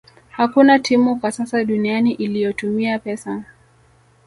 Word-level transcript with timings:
Hakuna 0.29 0.79
timu 0.79 1.15
kwa 1.19 1.31
sasa 1.31 1.63
duniani 1.63 2.11
iliyotumia 2.13 2.99
pesa 2.99 3.43